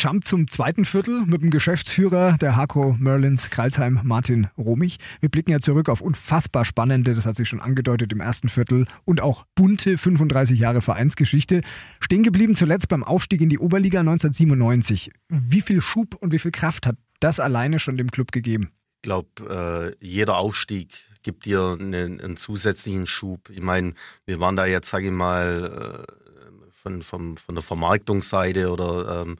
[0.00, 4.96] Jump zum zweiten Viertel mit dem Geschäftsführer der Hakro Merlins Kreilsheim, Martin Romich.
[5.20, 8.86] Wir blicken ja zurück auf unfassbar spannende, das hat sich schon angedeutet im ersten Viertel,
[9.04, 11.60] und auch bunte 35 Jahre Vereinsgeschichte.
[12.00, 15.10] Stehen geblieben zuletzt beim Aufstieg in die Oberliga 1997.
[15.28, 18.70] Wie viel Schub und wie viel Kraft hat das alleine schon dem Club gegeben?
[18.96, 23.50] Ich glaube, äh, jeder Aufstieg gibt dir einen, einen, zusätzlichen Schub.
[23.50, 23.92] Ich meine,
[24.24, 29.36] wir waren da jetzt, sage ich mal, äh, von, von, von der Vermarktungsseite oder ähm,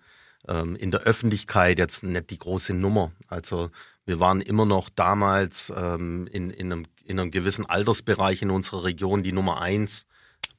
[0.51, 3.13] ähm, in der Öffentlichkeit jetzt nicht die große Nummer.
[3.29, 3.71] Also
[4.05, 8.85] wir waren immer noch damals ähm, in, in, einem, in einem gewissen Altersbereich in unserer
[8.85, 10.07] Region die Nummer eins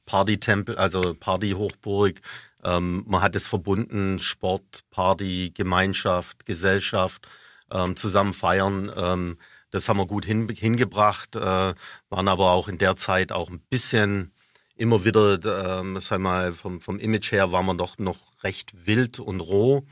[0.06, 2.20] Party-Tempel, also Party-Hochburg.
[2.64, 7.28] Ähm, man hat es verbunden, Sport, Party, Gemeinschaft, Gesellschaft,
[7.70, 8.90] ähm, zusammen feiern.
[8.96, 9.38] Ähm,
[9.70, 11.74] das haben wir gut hin, hingebracht, äh,
[12.08, 14.32] waren aber auch in der Zeit auch ein bisschen
[14.82, 19.20] immer wieder, ähm, sag mal, vom, vom Image her waren wir doch noch recht wild
[19.20, 19.84] und roh.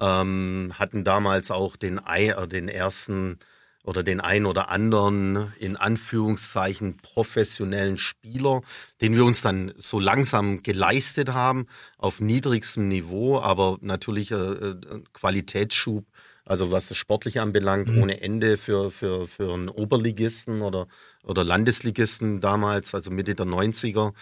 [0.00, 3.38] Ähm, hatten damals auch den, äh, den ersten
[3.84, 8.62] oder den ein oder anderen in Anführungszeichen professionellen Spieler,
[9.02, 11.66] den wir uns dann so langsam geleistet haben
[11.98, 14.76] auf niedrigstem Niveau, aber natürlich äh, äh
[15.12, 16.06] Qualitätsschub,
[16.46, 18.02] also was das Sportliche anbelangt, mhm.
[18.02, 20.86] ohne Ende für, für, für einen Oberligisten oder
[21.24, 24.12] oder Landesligisten damals, also Mitte der 90er.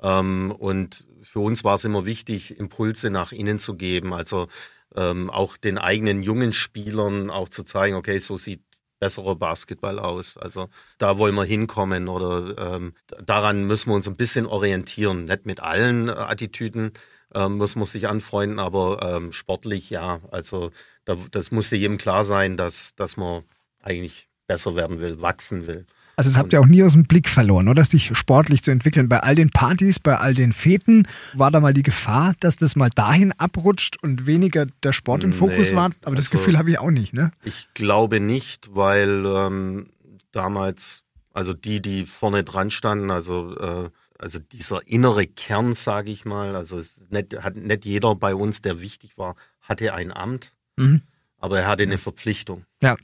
[0.00, 4.48] Ähm, und für uns war es immer wichtig, Impulse nach innen zu geben, also
[4.94, 8.62] ähm, auch den eigenen jungen Spielern auch zu zeigen, okay, so sieht
[8.98, 10.36] besserer Basketball aus.
[10.36, 15.24] Also da wollen wir hinkommen oder ähm, daran müssen wir uns ein bisschen orientieren.
[15.26, 16.92] Nicht mit allen äh, Attitüden
[17.34, 20.20] ähm, muss man sich anfreunden, aber ähm, sportlich ja.
[20.30, 20.70] Also
[21.04, 23.44] da, das musste jedem klar sein, dass, dass man
[23.80, 25.86] eigentlich besser werden will, wachsen will.
[26.18, 27.84] Also das habt ihr auch nie aus dem Blick verloren, oder?
[27.84, 29.08] Sich sportlich zu entwickeln.
[29.08, 32.74] Bei all den Partys, bei all den Feten, war da mal die Gefahr, dass das
[32.74, 35.90] mal dahin abrutscht und weniger der Sport im Fokus nee, war?
[36.02, 37.30] Aber das also, Gefühl habe ich auch nicht, ne?
[37.44, 39.90] Ich glaube nicht, weil ähm,
[40.32, 46.24] damals, also die, die vorne dran standen, also äh, also dieser innere Kern, sage ich
[46.24, 50.52] mal, also es nicht, hat nicht jeder bei uns, der wichtig war, hatte ein Amt,
[50.74, 51.02] mhm.
[51.36, 52.64] aber er hatte eine Verpflichtung.
[52.82, 52.96] Ja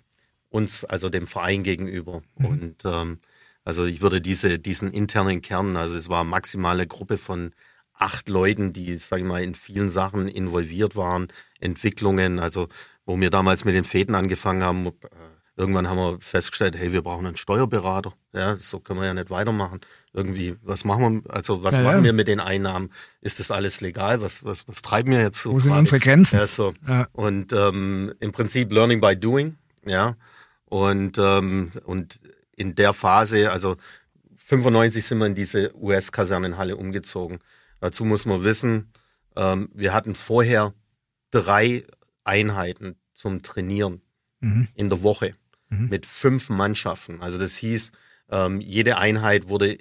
[0.54, 2.22] uns, also dem Verein gegenüber.
[2.36, 2.46] Mhm.
[2.46, 3.18] Und ähm,
[3.64, 7.50] also ich würde diese, diesen internen Kern, also es war eine maximale Gruppe von
[7.94, 11.28] acht Leuten, die, sage ich mal, in vielen Sachen involviert waren,
[11.60, 12.68] Entwicklungen, also
[13.04, 14.92] wo wir damals mit den Fäden angefangen haben, äh,
[15.56, 18.14] irgendwann haben wir festgestellt, hey, wir brauchen einen Steuerberater.
[18.32, 19.80] Ja, so können wir ja nicht weitermachen.
[20.12, 22.04] Irgendwie, was machen wir, also was ja, machen ja.
[22.04, 22.90] wir mit den Einnahmen?
[23.20, 24.20] Ist das alles legal?
[24.20, 25.52] Was, was, was treiben wir jetzt so?
[25.52, 26.38] Wo sind unsere Grenzen?
[26.38, 26.74] Ja, so.
[26.86, 27.08] Ja.
[27.12, 30.16] Und ähm, im Prinzip Learning by Doing, ja.
[30.74, 32.18] Und, ähm, und
[32.56, 33.76] in der Phase, also
[34.34, 37.38] 95 sind wir in diese US-Kasernenhalle umgezogen.
[37.78, 38.92] Dazu muss man wissen,
[39.36, 40.74] ähm, wir hatten vorher
[41.30, 41.84] drei
[42.24, 44.02] Einheiten zum Trainieren
[44.40, 44.66] mhm.
[44.74, 45.36] in der Woche
[45.68, 45.90] mhm.
[45.90, 47.22] mit fünf Mannschaften.
[47.22, 47.92] Also das hieß,
[48.30, 49.78] ähm, jede Einheit wurde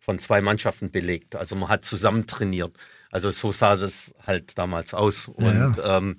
[0.00, 1.34] von zwei Mannschaften belegt.
[1.34, 2.76] Also man hat zusammen trainiert.
[3.10, 5.28] Also so sah das halt damals aus.
[5.28, 5.96] Und ja.
[5.96, 6.16] Ähm,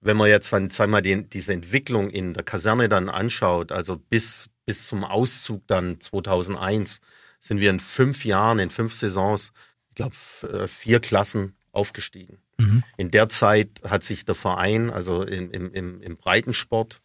[0.00, 4.48] wenn man jetzt dann, wir, den, diese Entwicklung in der Kaserne dann anschaut, also bis,
[4.64, 7.00] bis zum Auszug dann 2001,
[7.40, 9.52] sind wir in fünf Jahren, in fünf Saisons,
[9.88, 12.38] ich glaube, äh, vier Klassen aufgestiegen.
[12.58, 12.82] Mhm.
[12.96, 17.00] In der Zeit hat sich der Verein, also im, im, im Breitensport,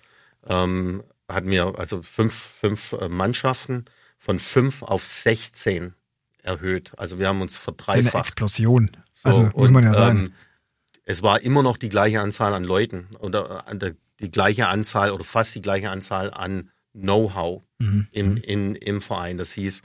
[0.48, 3.86] ähm, hat mir also fünf, fünf äh, Mannschaften
[4.18, 5.94] von fünf auf 16
[6.42, 6.94] erhöht.
[6.98, 8.16] Also wir haben uns verdreifacht.
[8.16, 8.98] Eine Explosion.
[9.14, 10.20] So, also muss man ja sagen.
[10.20, 10.34] Ähm,
[11.06, 15.24] es war immer noch die gleiche Anzahl an Leuten oder äh, die gleiche Anzahl oder
[15.24, 18.08] fast die gleiche Anzahl an Know-how mhm.
[18.12, 18.38] im, mhm.
[18.38, 19.38] in, im Verein.
[19.38, 19.82] Das hieß,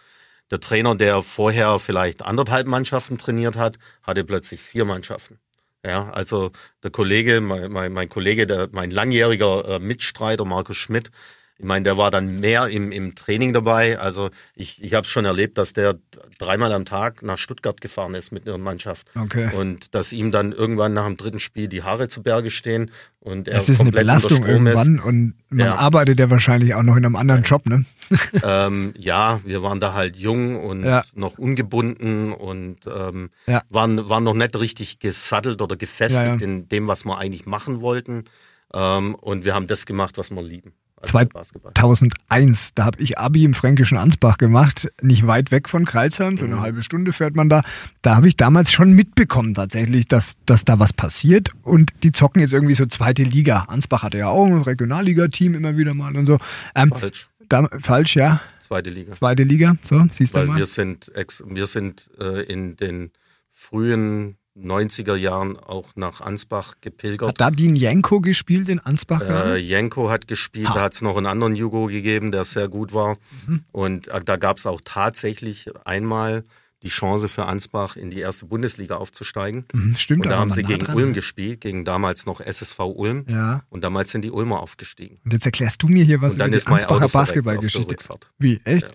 [0.51, 5.39] der Trainer, der vorher vielleicht anderthalb Mannschaften trainiert hat, hatte plötzlich vier Mannschaften.
[5.85, 6.51] Ja, also
[6.83, 11.11] der Kollege, mein, mein, mein Kollege, der, mein langjähriger äh, Mitstreiter Markus Schmidt,
[11.61, 13.99] ich meine, der war dann mehr im, im Training dabei.
[13.99, 15.99] Also ich, ich habe es schon erlebt, dass der
[16.39, 19.09] dreimal am Tag nach Stuttgart gefahren ist mit einer Mannschaft.
[19.17, 19.53] Okay.
[19.53, 23.49] Und dass ihm dann irgendwann nach dem dritten Spiel die Haare zu Berge stehen und
[23.49, 25.05] er das ist eine Belastung irgendwann ist.
[25.05, 25.75] und man ja.
[25.75, 27.85] arbeitet ja wahrscheinlich auch noch in einem anderen Job, ne?
[28.45, 31.03] ähm, ja, wir waren da halt jung und ja.
[31.15, 33.63] noch ungebunden und ähm, ja.
[33.69, 38.27] waren, waren noch nicht richtig gesattelt oder gefestigt in dem, was wir eigentlich machen wollten.
[38.73, 40.73] Ähm, und wir haben das gemacht, was wir lieben.
[41.05, 46.45] 2001, da habe ich Abi im fränkischen Ansbach gemacht, nicht weit weg von Kreilsheim, so
[46.45, 46.61] eine mhm.
[46.61, 47.63] halbe Stunde fährt man da.
[48.03, 52.41] Da habe ich damals schon mitbekommen tatsächlich, dass, dass da was passiert und die zocken
[52.41, 53.65] jetzt irgendwie so zweite Liga.
[53.69, 56.39] Ansbach hatte ja auch ein Regionalliga-Team immer wieder mal und so.
[56.75, 57.29] Ähm, falsch.
[57.49, 58.41] Da, falsch, ja.
[58.61, 59.13] Zweite Liga.
[59.13, 60.59] Zweite Liga, so, siehst Weil du mal.
[60.59, 63.13] Wir sind, wir sind äh, in den
[63.51, 67.29] frühen 90er Jahren auch nach Ansbach gepilgert.
[67.29, 69.23] Hat da Dean Janko gespielt in Ansbach?
[69.23, 70.75] Äh, Janko hat gespielt, ha.
[70.75, 73.17] da hat es noch einen anderen Jugo gegeben, der sehr gut war.
[73.47, 73.65] Mhm.
[73.73, 76.45] Und äh, da gab es auch tatsächlich einmal
[76.83, 79.65] die Chance für Ansbach in die erste Bundesliga aufzusteigen.
[79.73, 80.27] Mhm, stimmt.
[80.27, 83.25] Und da haben sie gegen dran, Ulm gespielt, gegen damals noch SSV Ulm.
[83.29, 83.65] Ja.
[83.69, 85.19] Und damals sind die Ulmer aufgestiegen.
[85.25, 87.97] Und jetzt erklärst du mir hier was über die Ansbacher Basketballgeschichte.
[88.39, 88.61] Wie?
[88.65, 88.83] Echt?
[88.83, 88.89] Ja.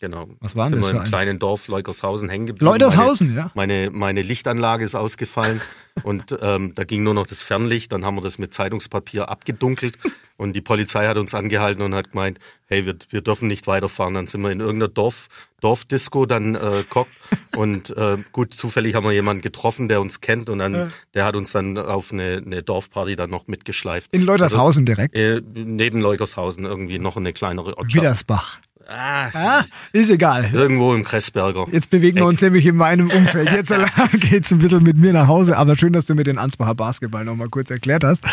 [0.00, 0.28] Genau.
[0.40, 0.86] Was war denn das?
[0.86, 2.70] Sind wir im kleinen Dorf Leukershausen hängen geblieben.
[2.70, 3.50] Leutershausen, ja.
[3.54, 5.60] Meine, meine Lichtanlage ist ausgefallen
[6.04, 7.90] und ähm, da ging nur noch das Fernlicht.
[7.90, 9.98] Dann haben wir das mit Zeitungspapier abgedunkelt
[10.36, 14.14] und die Polizei hat uns angehalten und hat gemeint, hey, wir, wir dürfen nicht weiterfahren.
[14.14, 15.28] Dann sind wir in irgendeiner Dorf,
[15.60, 17.10] Dorfdisco dann äh, gekocht
[17.56, 20.88] und äh, gut, zufällig haben wir jemanden getroffen, der uns kennt und dann, ja.
[21.14, 24.14] der hat uns dann auf eine, eine Dorfparty dann noch mitgeschleift.
[24.14, 25.16] In Leutershausen also, direkt?
[25.16, 27.96] Äh, neben Leutershausen irgendwie noch eine kleinere Ortschaft.
[27.96, 28.60] Widersbach.
[28.90, 30.48] Ah, ah, ist egal.
[30.50, 31.66] Irgendwo im Kressberger.
[31.70, 32.22] Jetzt bewegen Eck.
[32.22, 33.50] wir uns nämlich in meinem Umfeld.
[33.52, 33.70] Jetzt
[34.30, 35.58] geht es ein bisschen mit mir nach Hause.
[35.58, 38.24] Aber schön, dass du mir den Ansbacher Basketball nochmal kurz erklärt hast.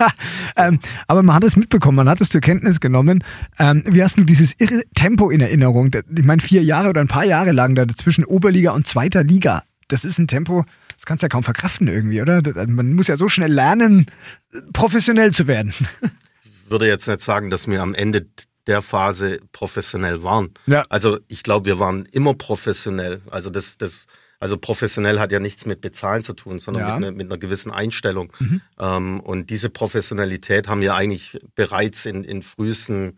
[0.56, 0.78] ähm,
[1.08, 3.24] aber man hat es mitbekommen, man hat es zur Kenntnis genommen.
[3.58, 5.90] Ähm, wie hast du dieses irre Tempo in Erinnerung?
[5.94, 9.62] Ich meine, vier Jahre oder ein paar Jahre lang da zwischen Oberliga und zweiter Liga.
[9.88, 10.66] Das ist ein Tempo,
[10.96, 12.42] das kannst du ja kaum verkraften irgendwie, oder?
[12.66, 14.06] Man muss ja so schnell lernen,
[14.74, 15.72] professionell zu werden.
[16.66, 18.26] Ich würde jetzt nicht sagen, dass mir am Ende
[18.66, 20.54] der Phase professionell waren.
[20.66, 20.84] Ja.
[20.88, 23.20] Also ich glaube, wir waren immer professionell.
[23.30, 24.06] Also das, das,
[24.40, 26.98] also professionell hat ja nichts mit Bezahlen zu tun, sondern ja.
[26.98, 28.32] mit, ne, mit, einer gewissen Einstellung.
[28.38, 28.60] Mhm.
[28.78, 33.16] Ähm, und diese Professionalität haben wir eigentlich bereits in, in frühesten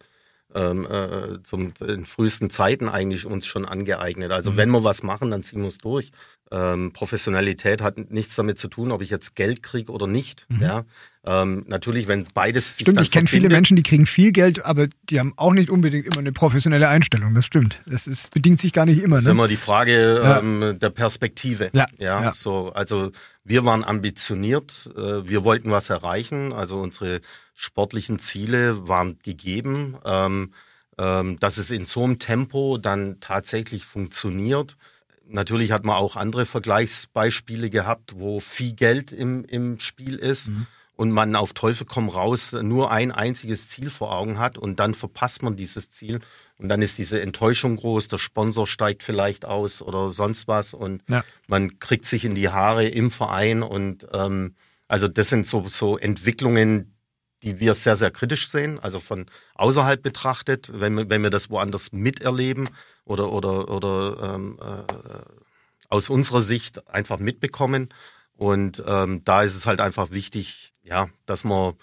[0.55, 4.33] ähm, äh, zum, in frühesten Zeiten eigentlich uns schon angeeignet.
[4.33, 4.57] Also mhm.
[4.57, 6.11] wenn wir was machen, dann ziehen wir es durch.
[6.51, 10.47] Ähm, Professionalität hat nichts damit zu tun, ob ich jetzt Geld kriege oder nicht.
[10.49, 10.63] Mhm.
[10.63, 10.85] Ja,
[11.27, 12.77] ähm, natürlich, wenn beides.
[12.81, 16.07] Stimmt, ich kenne viele Menschen, die kriegen viel Geld, aber die haben auch nicht unbedingt
[16.07, 17.35] immer eine professionelle Einstellung.
[17.35, 17.83] Das stimmt.
[17.85, 19.17] Das ist, bedingt sich gar nicht immer.
[19.17, 19.33] Das ist ne?
[19.33, 20.39] immer die Frage ja.
[20.39, 21.71] ähm, der Perspektive.
[21.73, 21.87] Ja.
[21.99, 22.23] ja.
[22.23, 22.73] Ja, so.
[22.73, 23.11] Also
[23.45, 26.53] wir waren ambitioniert, äh, wir wollten was erreichen.
[26.53, 27.21] Also unsere
[27.55, 29.97] sportlichen Ziele waren gegeben.
[30.05, 30.53] Ähm,
[30.99, 34.77] ähm, dass es in so einem Tempo dann tatsächlich funktioniert
[35.29, 40.67] Natürlich hat man auch andere Vergleichsbeispiele gehabt, wo viel Geld im, im Spiel ist mhm.
[40.97, 44.95] Und man auf Teufel komm raus nur ein einziges Ziel vor Augen hat und dann
[44.95, 46.21] verpasst man dieses Ziel
[46.59, 51.03] und dann ist diese Enttäuschung groß, der Sponsor steigt vielleicht aus oder sonst was und
[51.09, 51.23] ja.
[51.47, 54.55] man kriegt sich in die Haare im Verein und ähm,
[54.89, 56.95] also das sind so, so Entwicklungen,
[57.43, 61.51] die wir sehr, sehr kritisch sehen, also von außerhalb betrachtet, wenn wir, wenn wir das
[61.51, 62.69] woanders miterleben
[63.05, 64.93] oder, oder, oder ähm, äh,
[65.89, 67.91] aus unserer Sicht einfach mitbekommen.
[68.37, 71.75] Und ähm, da ist es halt einfach wichtig, ja, dass man,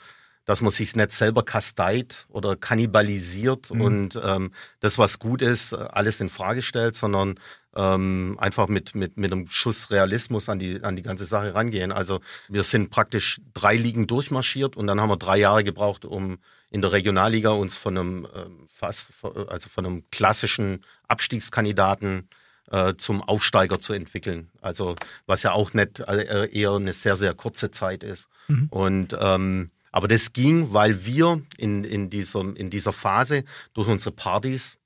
[0.45, 3.81] dass man sich nicht selber kasteit oder kannibalisiert mhm.
[3.81, 7.39] und ähm, das, was gut ist, alles in Frage stellt, sondern
[7.75, 11.91] ähm, einfach mit, mit, mit einem Schuss Realismus an die, an die ganze Sache rangehen.
[11.91, 16.38] Also wir sind praktisch drei Ligen durchmarschiert und dann haben wir drei Jahre gebraucht, um
[16.69, 19.11] in der Regionalliga uns von einem ähm, fast,
[19.47, 22.29] also von einem klassischen Abstiegskandidaten
[22.71, 24.50] äh, zum Aufsteiger zu entwickeln.
[24.62, 24.95] Also
[25.25, 28.27] was ja auch nicht äh, eher eine sehr, sehr kurze Zeit ist.
[28.48, 28.68] Mhm.
[28.69, 33.44] Und ähm, aber das ging, weil wir in, in, dieser, in dieser Phase
[33.74, 34.80] durch unsere Partys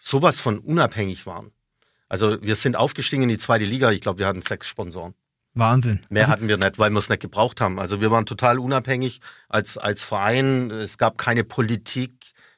[0.00, 1.52] sowas von unabhängig waren.
[2.08, 3.92] Also wir sind aufgestiegen in die zweite Liga.
[3.92, 5.14] Ich glaube, wir hatten sechs Sponsoren.
[5.54, 6.00] Wahnsinn.
[6.08, 7.78] Mehr also, hatten wir nicht, weil wir es nicht gebraucht haben.
[7.78, 10.70] Also wir waren total unabhängig als, als Verein.
[10.70, 12.12] Es gab keine Politik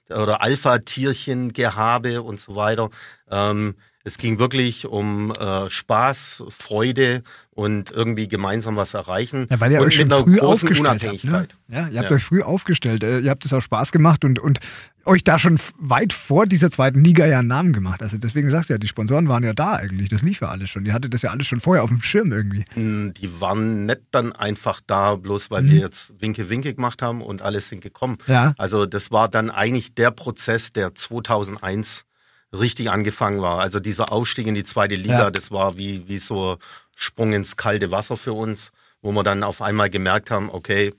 [0.08, 2.90] oder Alpha-Tierchen, Gehabe und so weiter.
[3.30, 9.46] Ähm, es ging wirklich um äh, Spaß, Freude und irgendwie gemeinsam was erreichen.
[9.50, 11.24] Ja, weil ihr und euch schon früh aufgestellt habt.
[11.24, 11.48] Ne?
[11.68, 12.16] Ja, ihr habt ja.
[12.16, 13.04] euch früh aufgestellt.
[13.04, 14.60] Äh, ihr habt es auch Spaß gemacht und, und
[15.04, 18.02] euch da schon weit vor dieser zweiten Liga ja einen Namen gemacht.
[18.02, 20.08] Also deswegen sagst du ja, die Sponsoren waren ja da eigentlich.
[20.08, 20.84] Das lief ja alles schon.
[20.84, 22.64] Die hatte das ja alles schon vorher auf dem Schirm irgendwie.
[22.72, 25.70] Hm, die waren nicht dann einfach da, bloß weil mhm.
[25.70, 28.16] wir jetzt Winke Winke gemacht haben und alles sind gekommen.
[28.26, 28.54] Ja.
[28.56, 32.06] Also das war dann eigentlich der Prozess, der 2001
[32.52, 33.60] richtig angefangen war.
[33.60, 35.30] Also dieser Aufstieg in die zweite Liga, ja.
[35.30, 36.58] das war wie, wie so
[36.94, 40.92] Sprung ins kalte Wasser für uns, wo wir dann auf einmal gemerkt haben, okay,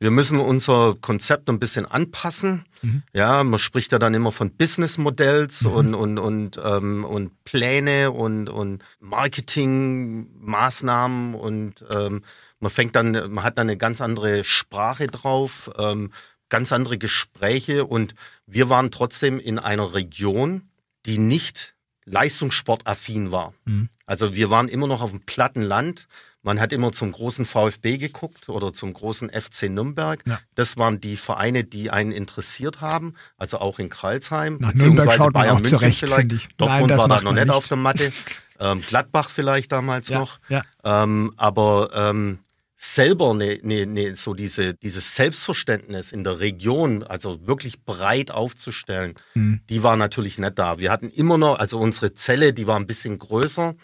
[0.00, 2.64] wir müssen unser Konzept ein bisschen anpassen.
[2.82, 3.02] Mhm.
[3.12, 5.72] Ja, man spricht ja dann immer von Businessmodells mhm.
[5.72, 12.22] und, und, und, ähm, und Pläne und, und Marketingmaßnahmen und ähm,
[12.60, 16.10] man fängt dann, man hat dann eine ganz andere Sprache drauf, ähm,
[16.48, 18.14] ganz andere Gespräche und
[18.46, 20.68] wir waren trotzdem in einer Region,
[21.06, 21.74] die nicht
[22.06, 23.54] leistungssportaffin war.
[23.64, 23.88] Mhm.
[24.06, 26.06] Also wir waren immer noch auf dem platten Land.
[26.42, 30.22] Man hat immer zum großen VfB geguckt oder zum großen FC Nürnberg.
[30.26, 30.40] Ja.
[30.54, 35.56] Das waren die Vereine, die einen interessiert haben, also auch in Kralsheim, Nach beziehungsweise Bayern
[35.56, 36.30] München zurecht, vielleicht.
[36.58, 38.12] Dortmund Nein, war da noch nicht, auf der Matte.
[38.60, 40.38] Ähm, Gladbach vielleicht damals Ja, noch.
[40.48, 40.62] ja.
[40.84, 42.38] Ähm, aber ähm,
[42.76, 49.14] selber ne, ne, ne, so diese, dieses Selbstverständnis in der Region, also wirklich breit aufzustellen,
[49.34, 49.60] Mhm.
[49.70, 50.78] die war natürlich nicht da.
[50.78, 53.74] Wir hatten immer noch, also unsere Zelle, die war ein bisschen größer,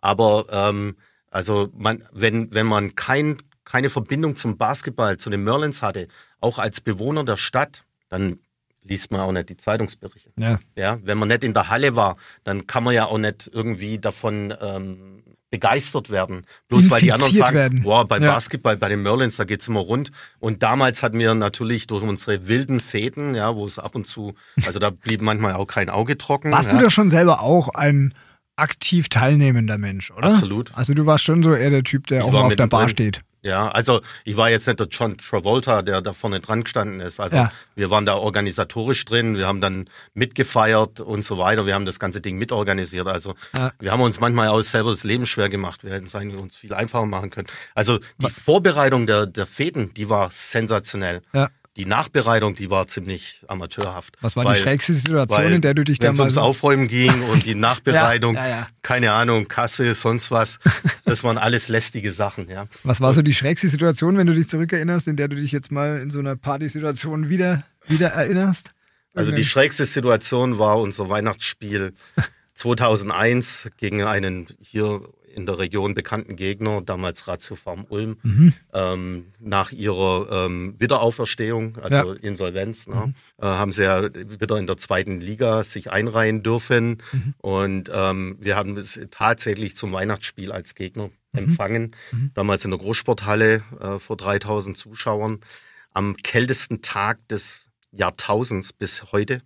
[0.00, 0.96] aber ähm,
[1.30, 6.08] also man, wenn, wenn man kein, keine Verbindung zum Basketball, zu den Merlins hatte,
[6.40, 8.40] auch als Bewohner der Stadt, dann
[8.82, 10.32] liest man auch nicht die Zeitungsberichte.
[10.38, 10.58] Ja.
[10.76, 13.98] Ja, wenn man nicht in der Halle war, dann kann man ja auch nicht irgendwie
[13.98, 16.46] davon ähm, begeistert werden.
[16.68, 17.82] Bloß weil die anderen sagen, werden.
[17.82, 18.32] boah, bei Ja.
[18.34, 20.12] Basketball, bei den Merlins, da geht's immer rund.
[20.38, 24.34] Und damals hatten wir natürlich durch unsere wilden Fäden, ja, wo es ab und zu,
[24.64, 26.52] also da blieb manchmal auch kein Auge trocken.
[26.52, 26.78] Warst ja.
[26.78, 28.14] du da schon selber auch ein
[28.56, 30.28] aktiv teilnehmender Mensch, oder?
[30.30, 30.70] Absolut.
[30.74, 32.84] Also du warst schon so eher der Typ, der Ich auch mal auf der Bar
[32.86, 33.12] mittendrin.
[33.14, 33.24] steht.
[33.42, 37.20] Ja, also ich war jetzt nicht der John Travolta, der da vorne dran gestanden ist.
[37.20, 37.52] Also Ja.
[37.74, 41.64] wir waren da organisatorisch drin, wir haben dann mitgefeiert und so weiter.
[41.66, 43.06] Wir haben das ganze Ding mitorganisiert.
[43.06, 43.72] Also Ja.
[43.78, 45.84] wir haben uns manchmal auch selber das Leben schwer gemacht.
[45.84, 47.48] Wir hätten es eigentlich uns viel einfacher machen können.
[47.74, 51.22] Also die Vorbereitung der, der Fäden, die war sensationell.
[51.32, 51.48] Ja.
[51.76, 54.16] Die Nachbereitung, die war ziemlich amateurhaft.
[54.20, 56.36] Was war die Weil- schrägste Situation, weil, in der du dich Wenn es damals...
[56.36, 58.66] ums Aufräumen ging und die Nachbereitung, Ja, ja, ja.
[58.82, 60.58] keine Ahnung, Kasse, sonst was,
[61.04, 62.66] das waren alles lästige Sachen, ja.
[62.82, 65.70] Was war so die schrägste Situation, wenn du dich zurückerinnerst, in der du dich jetzt
[65.70, 68.70] mal in so einer Partysituation wieder, wieder erinnerst?
[69.14, 71.92] Also die schrägste Situation war unser Weihnachtsspiel
[72.54, 75.00] 2001 gegen einen hier
[75.34, 78.52] in der Region bekannten Gegner, damals Ratio Farm Ulm, Mhm.
[78.72, 84.76] ähm, nach ihrer ähm, Wiederauferstehung, also Insolvenz, ne, äh, haben sie ja wieder in der
[84.76, 86.98] zweiten Liga sich einreihen dürfen.
[87.38, 91.94] Und ähm, wir haben es tatsächlich zum Weihnachtsspiel als Gegner empfangen,
[92.34, 95.38] damals in der Großsporthalle äh, vor 3000 Zuschauern,
[95.92, 99.42] am kältesten Tag des Jahrtausends bis heute.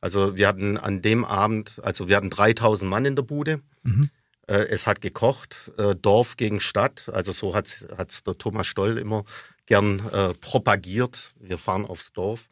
[0.00, 3.60] Also wir hatten an dem Abend, also wir hatten 3000 Mann in der Bude.
[3.84, 4.08] Äh,
[4.54, 7.10] es hat gekocht, äh, Dorf gegen Stadt.
[7.12, 7.66] Also so hat
[8.08, 9.24] es der Thomas Stoll immer
[9.66, 11.32] gern äh, propagiert.
[11.40, 12.46] Wir fahren aufs Dorf.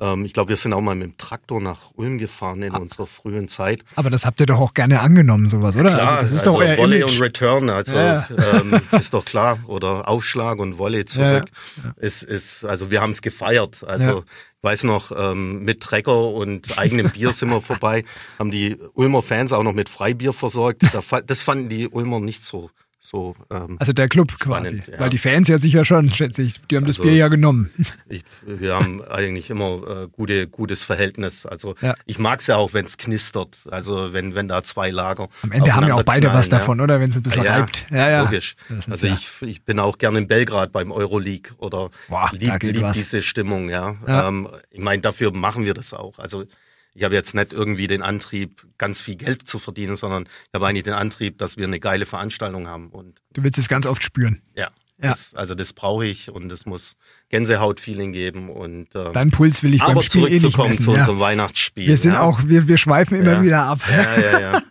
[0.00, 3.06] Ähm, ich glaube, wir sind auch mal mit dem Traktor nach Ulm gefahren in unserer
[3.06, 3.82] frühen Zeit.
[3.94, 5.90] Aber das habt ihr doch auch gerne angenommen, sowas, oder?
[5.90, 7.12] Klar, also das ist also doch euer Volley Image.
[7.12, 8.26] und Return, also Ja.
[8.52, 9.60] ähm, ist doch klar.
[9.68, 11.44] Oder Aufschlag und Volley zurück.
[11.96, 13.84] Ist, ist, also wir haben es gefeiert.
[13.84, 14.24] Also Ja.
[14.66, 18.04] Weiß noch, ähm, mit Trecker und eigenem Bier sind wir vorbei,
[18.36, 20.82] haben die Ulmer Fans auch noch mit Freibier versorgt.
[21.26, 22.70] Das fanden die Ulmer nicht so.
[22.98, 24.66] So ähm, Also der Club quasi.
[24.68, 24.98] Spannend, ja.
[24.98, 26.60] Weil die Fans ja sicher schon, schätze ich.
[26.70, 27.70] Die haben das Also- Bier ja genommen.
[28.08, 31.46] ich, wir haben eigentlich immer äh, gute, gutes Verhältnis.
[31.46, 31.94] Also Ja.
[32.06, 33.58] ich mag es ja auch, wenn es knistert.
[33.70, 35.28] Also wenn, wenn da zwei Lager.
[35.42, 36.58] Am Ende haben ja auch beide was aufeinanderknallen, ja.
[36.58, 37.00] davon, oder?
[37.00, 37.86] Wenn es ein bisschen Ja, reibt.
[37.90, 38.22] Ja, ja.
[38.22, 38.56] Logisch.
[38.68, 42.92] Das Also ich, ich bin auch gerne in Belgrad beim Euroleague oder Boah, lieb, lieb
[42.92, 43.96] diese Stimmung, ja.
[44.06, 44.28] Ja.
[44.28, 46.18] Ähm, ich meine, dafür machen wir das auch.
[46.18, 46.44] Also
[46.96, 50.66] ich habe jetzt nicht irgendwie den Antrieb, ganz viel Geld zu verdienen, sondern ich habe
[50.66, 52.88] eigentlich den Antrieb, dass wir eine geile Veranstaltung haben.
[52.88, 54.40] Und Du willst es ganz oft spüren.
[54.54, 55.10] ja, Ja.
[55.10, 56.96] Das, also das brauche ich und es muss
[57.28, 58.48] Gänsehaut-Feeling geben.
[58.48, 60.84] Und, äh, Dein Puls will ich beim aber Spiel eh nicht zurückzukommen messen.
[60.84, 61.00] zu ja.
[61.00, 61.86] unserem Weihnachtsspiel.
[61.86, 62.22] Wir sind ja.
[62.22, 63.80] auch, wir, wir schweifen immer wieder ab.
[63.90, 64.62] Ja, ja, ja.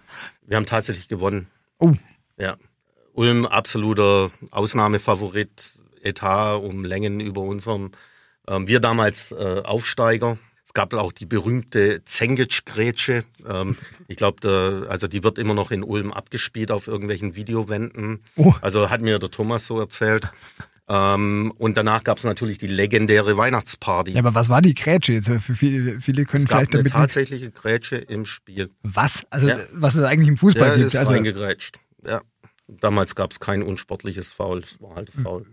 [0.48, 1.48] Wir haben tatsächlich gewonnen.
[1.78, 1.94] Oh,
[2.40, 2.58] Ja.
[3.14, 7.92] Ulm absoluter Ausnahmefavorit, Etat um Längen über unserem.
[8.48, 10.38] Ähm, wir damals äh, Aufsteiger.
[10.66, 13.24] Es gab auch die berühmte Zengic-Grätsche.
[13.48, 18.22] Ähm, ich glaube, also die wird immer noch in Ulm abgespielt auf irgendwelchen Videowänden.
[18.36, 18.54] Oh.
[18.62, 20.30] Also hat mir der Thomas so erzählt.
[20.88, 24.12] Ähm, und danach gab es natürlich die legendäre Weihnachtsparty.
[24.12, 25.28] ja, aber was war die Grätsche jetzt?
[25.28, 26.94] Für viele, viele können es gab vielleicht eine damit nicht.
[26.94, 28.70] tatsächliche Grätsche im Spiel.
[28.84, 29.26] Was?
[29.32, 29.60] Also, Ja.
[29.72, 30.88] was es eigentlich im Fußball Ja, gibt.
[30.88, 31.80] ist Also, reingegrätscht.
[32.06, 32.22] Ja.
[32.68, 35.46] Damals gab es kein unsportliches Foul, es war halt Foul.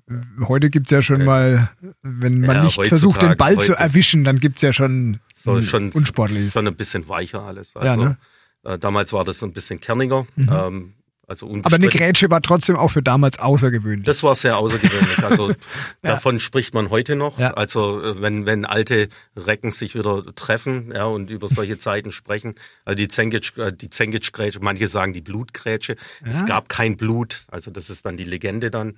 [0.48, 1.70] heute gibt es ja schon mal,
[2.02, 5.56] wenn man Ja, nicht versucht, den Ball zu erwischen, dann gibt es ja schon So
[5.56, 6.54] ein schon, unsportliches.
[6.54, 7.74] schon ein bisschen weicher alles.
[7.74, 8.18] Ja, Also, ne?
[8.64, 10.26] äh, damals war das ein bisschen kerniger.
[10.38, 10.94] Ähm,
[11.32, 11.88] also Aber eine.
[11.88, 14.04] Grätsche war trotzdem auch für damals außergewöhnlich.
[14.06, 15.22] Das war sehr außergewöhnlich.
[15.24, 15.52] Also
[16.02, 17.38] davon spricht man heute noch.
[17.38, 17.54] Ja.
[17.54, 22.54] Also äh, wenn, wenn alte Recken sich wieder treffen ja, und über solche Zeiten sprechen.
[22.84, 25.96] Also die Zengic, äh, die Zengic-Grätsche, manche sagen die Blutgrätsche.
[26.24, 26.46] Es Ja.
[26.46, 27.38] gab kein Blut.
[27.50, 28.94] Also das ist dann die Legende dann.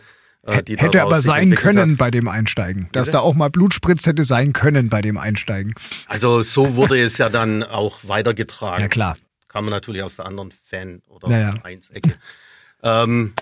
[0.47, 1.99] Äh, Hätte aber sein können Hat.
[1.99, 2.89] bei dem Einsteigen.
[2.93, 3.13] Dass Bitte?
[3.17, 5.75] da auch mal Blut spritzt, hätte sein können bei dem Einsteigen.
[6.07, 8.83] Also so wurde es ja dann auch weitergetragen.
[8.83, 9.17] Ja, klar.
[9.55, 11.53] Kam man natürlich aus der anderen Fan- oder Ja, ja.
[11.53, 12.17] Vereinsecke.
[12.83, 13.35] Ähm,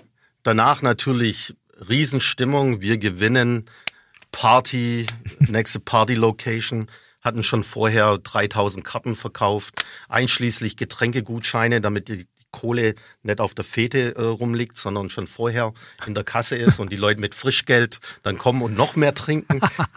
[0.43, 1.57] danach natürlich
[1.89, 2.83] Riesenstimmung.
[2.83, 3.65] Wir gewinnen.
[4.31, 5.07] Party,
[5.39, 6.91] nächste Party-Location.
[7.23, 14.15] Hatten schon vorher 3000 Karten verkauft, einschließlich Getränkegutscheine, damit die, Kohle nicht auf der Fete
[14.15, 15.73] äh, rumliegt, sondern schon vorher
[16.07, 19.63] in der Kasse ist und die Leute mit Frischgeld dann kommen und noch mehr trinken.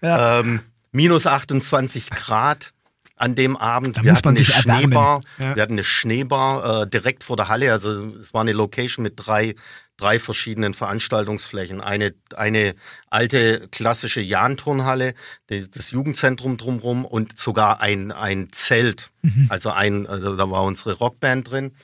[0.00, 0.38] ja.
[0.38, 0.60] Ähm,
[0.92, 2.72] minus 28 Grad.
[3.20, 3.96] An dem Abend.
[3.98, 4.44] Da wir hatten eine.
[4.44, 5.54] Schneebar, Ja.
[5.56, 7.72] wir hatten eine Schneebar äh, direkt vor der Halle.
[7.72, 9.54] Also es war eine Location mit drei
[9.98, 11.80] drei verschiedenen Veranstaltungsflächen.
[11.80, 12.76] Eine, eine
[13.10, 15.12] alte klassische Jahn-Turnhalle,
[15.48, 19.10] das Jugendzentrum drumherum und sogar ein, ein Zelt.
[19.48, 21.74] Also ein, also da war unsere Rockband drin.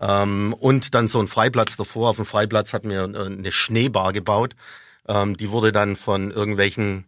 [0.00, 2.10] Ähm, und dann so ein Freiplatz davor.
[2.10, 4.56] Auf dem Freiplatz hatten wir äh, eine Schneebar gebaut.
[5.06, 7.04] Ähm, die wurde dann von irgendwelchen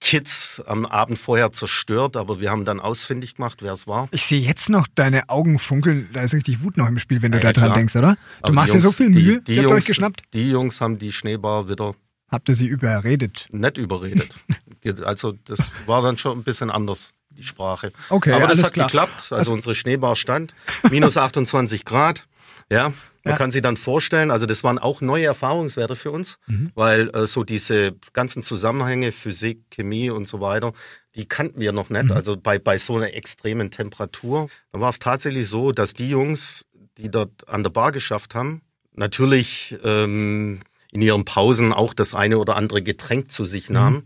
[0.00, 4.08] Kids am Abend vorher zerstört, aber wir haben dann ausfindig gemacht, wer es war.
[4.10, 6.08] Ich sehe jetzt noch deine Augen funkeln.
[6.12, 7.76] Da ist richtig Wut noch im Spiel, wenn du Ja, da ja, dran klar.
[7.76, 8.12] denkst, oder?
[8.14, 9.40] Du Aber machst die dir so Jungs- viel Mühe.
[9.40, 10.22] Die, die, Ihr habt euch Jungs, geschnappt.
[10.32, 11.94] die Jungs haben die Schneebar wieder
[12.30, 13.46] Habt ihr sie überredet?
[13.52, 14.36] nett überredet.
[15.04, 17.92] also das war dann schon ein bisschen anders, die Sprache.
[18.10, 18.86] Okay, Aber das hat klar.
[18.86, 19.28] geklappt.
[19.32, 20.54] Also unsere Schneebar stand.
[20.90, 22.26] Minus 28 Grad.
[22.70, 22.92] Ja,
[23.28, 23.36] man Ja.
[23.38, 26.70] kann sich dann vorstellen, also das waren auch neue Erfahrungswerte für uns, Mhm.
[26.74, 30.72] weil äh, so diese ganzen Zusammenhänge, Physik, Chemie und so weiter,
[31.14, 31.96] die kannten wir noch Mhm.
[32.02, 32.12] nicht.
[32.12, 34.48] Also bei, bei so einer extremen Temperatur.
[34.72, 36.64] Da war es tatsächlich so, dass die Jungs,
[36.96, 38.62] die dort an der Bar geschafft haben,
[38.94, 43.46] natürlich ähm, in ihren Pausen auch das eine oder andere Getränk zu Mhm.
[43.46, 44.02] sich nahmen.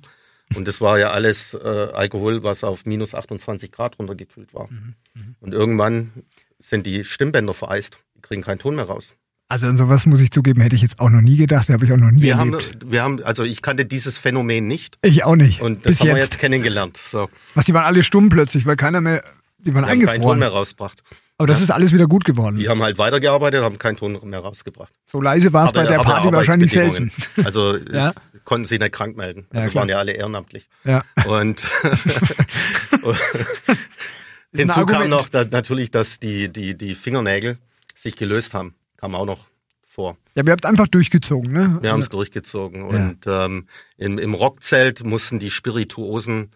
[0.55, 1.59] Und das war ja alles äh,
[1.95, 4.69] Alkohol, was auf minus 28 Grad runtergekühlt war.
[4.71, 4.95] Mhm.
[5.41, 6.13] Und irgendwann
[6.59, 7.97] sind die Stimmbänder vereist.
[8.23, 9.15] Kriegen keinen Ton mehr raus.
[9.49, 11.69] Also an sowas muss ich zugeben, hätte ich jetzt auch noch nie gedacht.
[11.69, 12.91] Habe ich auch noch nie Wir haben, erlebt.
[12.91, 14.97] wir haben, also ich kannte dieses Phänomen nicht.
[15.03, 15.61] ich auch nicht.
[15.61, 16.33] Und das Bis haben wir jetzt.
[16.35, 16.97] jetzt kennengelernt.
[16.97, 19.23] So, Was, die waren alle stumm plötzlich, weil keiner mehr,
[19.59, 20.39] die waren die haben keinen Ton eingefroren.
[20.39, 21.03] mehr rausgebracht.
[21.39, 22.57] Aber das ist alles wieder gut geworden.
[22.59, 24.93] Die haben halt weitergearbeitet, haben keinen Ton mehr rausgebracht.
[25.07, 27.11] So leise war es bei der Party wahrscheinlich selten.
[27.45, 28.13] Also Ja.
[28.45, 29.47] konnten sie nicht krank melden.
[29.53, 29.83] Ja, Also klar.
[29.83, 30.69] waren ja alle ehrenamtlich.
[30.85, 31.03] Ja.
[31.27, 31.67] Und
[34.55, 37.59] hinzu kam noch da, natürlich, dass die, die, die Fingernägel
[37.95, 38.75] sich gelöst haben.
[38.97, 39.47] Kam auch noch
[39.85, 40.17] vor.
[40.35, 41.79] Ja, ihr habt einfach durchgezogen, ne?
[41.81, 42.83] Wir haben es durchgezogen.
[42.83, 46.51] Und ähm, im, im Rockzelt mussten die Spirituosen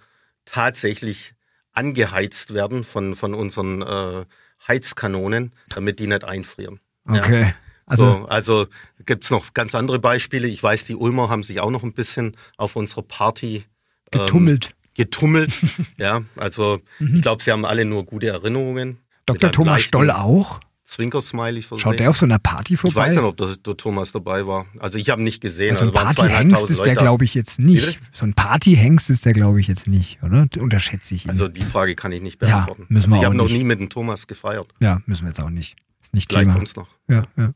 [0.47, 1.35] tatsächlich
[1.73, 4.25] angeheizt werden von, von unseren äh,
[4.67, 6.81] Heizkanonen, damit die nicht einfrieren.
[7.07, 7.23] Ja.
[7.23, 7.55] Okay.
[7.85, 8.67] Also, so, also
[9.05, 10.49] gibt's noch ganz andere Beispiele.
[10.49, 13.65] Ich weiß, die Ulmer haben sich auch noch ein bisschen auf unserer Party
[14.13, 14.71] ähm, getummelt.
[14.95, 15.53] getummelt.
[15.97, 18.99] ja, also ich glaube, sie haben alle nur gute Erinnerungen.
[19.27, 19.53] Dr.
[19.53, 20.61] Thomas Stoll auch?
[20.87, 21.83] Zwinkersmiley versehen.
[21.83, 22.91] Schaut der auf so einer Party vorbei?
[22.91, 24.67] ich weiß nicht, ob der, der Thomas dabei war.
[24.79, 25.71] Also ich habe nicht gesehen.
[25.71, 27.99] also ein Partyhengst ist der, glaube ich, jetzt nicht.
[28.13, 30.47] So ein Partyhengst ist der, glaube ich, jetzt nicht, oder?
[30.59, 31.31] Unterschätze ich ihn.
[31.31, 32.87] Also die Frage kann ich nicht Ja, beantworten.
[32.89, 34.69] müssen wir also ich habe noch nie mit dem Thomas gefeiert.
[34.81, 35.77] ja, müssen wir jetzt auch nicht.
[36.03, 36.55] Ist nicht Gleich Thema.
[36.55, 36.89] kommt's noch.
[37.09, 37.51] Ja, ja.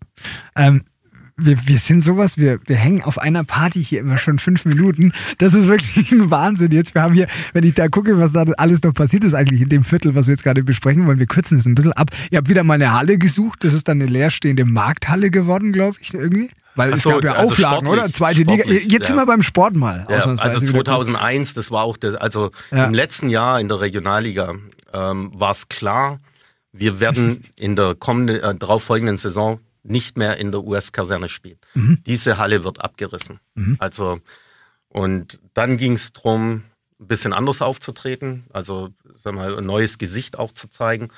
[0.56, 0.82] Ähm,
[1.44, 5.12] wir, wir sind sowas, wir, wir hängen auf einer Party hier immer schon fünf Minuten.
[5.38, 6.94] Das ist wirklich ein Wahnsinn jetzt.
[6.94, 9.68] Wir haben hier, wenn ich da gucke, was da alles noch passiert ist eigentlich in
[9.68, 12.10] dem Viertel, was wir jetzt gerade besprechen wollen, wir kürzen es ein bisschen ab.
[12.30, 13.64] Ihr habt wieder mal eine Halle gesucht.
[13.64, 16.50] Das ist dann eine leerstehende Markthalle geworden, glaube ich, irgendwie.
[16.76, 18.10] Weil Ach es so, gab ja also Auflagen, oder?
[18.12, 18.64] Zweite Liga.
[18.64, 19.22] Jetzt sind ja.
[19.22, 20.06] wir beim Sport mal.
[20.08, 20.72] Ja, also wieder.
[20.72, 22.84] 2001, das war auch das, also Ja.
[22.84, 24.54] im letzten Jahr in der Regionalliga
[24.92, 26.20] ähm, war es klar,
[26.72, 31.58] wir werden in der kommenden, äh, darauffolgenden Saison nicht mehr in der US-Kaserne spielen.
[31.74, 32.02] Mhm.
[32.06, 33.40] Diese Halle wird abgerissen.
[33.78, 34.20] Also
[34.88, 36.64] und dann ging es darum,
[36.98, 38.90] ein bisschen anders aufzutreten, also
[39.22, 41.08] sag mal, ein neues Gesicht auch zu zeigen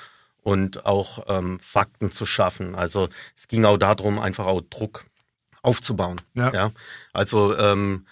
[0.41, 2.75] und auch ähm, Fakten zu schaffen.
[2.75, 5.05] Also es ging auch darum, einfach auch Druck
[5.61, 6.21] aufzubauen.
[6.35, 6.53] Ja.
[6.53, 6.71] Ja,
[7.13, 8.05] also ähm,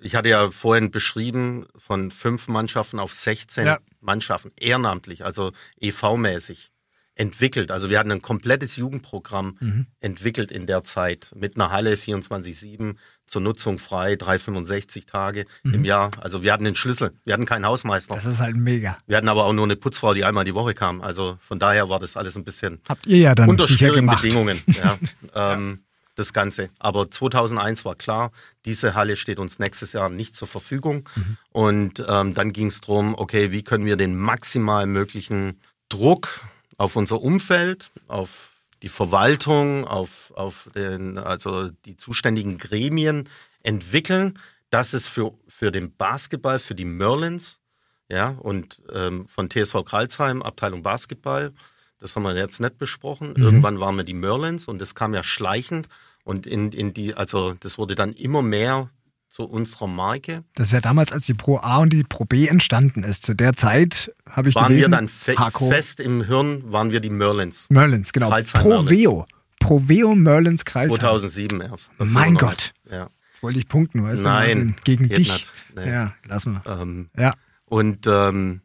[0.00, 3.78] ich hatte ja vorhin beschrieben, von fünf Mannschaften auf 16 Ja.
[4.00, 6.70] Mannschaften, ehrenamtlich, also EV-mäßig
[7.16, 7.70] entwickelt.
[7.70, 9.86] Also wir hatten ein komplettes Jugendprogramm Mhm.
[10.00, 16.10] entwickelt in der Zeit mit einer Halle 24-7 zur Nutzung frei, 365 Tage im Jahr.
[16.20, 18.14] Also wir hatten den Schlüssel, wir hatten keinen Hausmeister.
[18.14, 18.18] Mhm.
[18.22, 18.98] Das ist halt mega.
[19.06, 21.00] Wir hatten aber auch nur eine Putzfrau, die einmal die Woche kam.
[21.00, 24.06] Also von daher war das alles ein bisschen Habt ihr ja dann unter schwierigen.
[24.06, 24.62] Bedingungen.
[24.76, 24.98] Ja,
[25.34, 25.80] ähm,
[26.16, 26.68] das Ganze.
[26.78, 28.30] Aber 2001 war klar,
[28.64, 31.08] diese Halle steht uns nächstes Jahr nicht zur Verfügung.
[31.14, 31.36] Mhm.
[31.50, 36.40] Und ähm, dann ging es darum, okay, wie können wir den maximal möglichen Druck
[36.76, 43.28] auf unser Umfeld, auf die Verwaltung, auf, auf den, also die zuständigen Gremien
[43.62, 44.38] entwickeln,
[44.70, 47.60] dass es für, für den Basketball, für die Merlins,
[48.08, 51.52] ja, und ähm, von TSV Kralsheim, Abteilung Basketball,
[51.98, 53.34] das haben wir jetzt nicht besprochen.
[53.36, 53.42] Mhm.
[53.42, 55.88] Irgendwann waren wir die Merlins und das kam ja schleichend
[56.24, 58.90] und in, in die, also das wurde dann immer mehr
[59.28, 60.44] zu unserer Marke.
[60.54, 63.26] Das ist ja damals, als die Pro A und die Pro B entstanden ist.
[63.26, 64.90] Zu der Zeit habe ich Waren gelesen.
[64.92, 65.34] wir dann fe
[65.68, 67.66] fest im Hirn, waren wir die Merlins.
[67.68, 68.28] Merlins, genau.
[68.28, 69.26] Kreilsheim Proveo.
[69.60, 70.98] Proveo Merlins Kreisheim.
[71.00, 71.92] 2007 erst.
[71.98, 72.72] Das Mein Gott.
[72.90, 73.08] Ja.
[73.32, 74.64] Jetzt wollte ich punkten, weißt Nein, du?
[74.66, 74.76] Martin?
[74.84, 75.44] Gegen dich.
[75.74, 75.90] Nee.
[75.90, 76.62] Ja, lass mal.
[76.66, 77.34] Ähm, Ja.
[77.66, 78.62] Und, ähm,